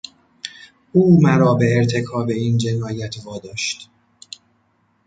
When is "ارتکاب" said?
1.77-2.29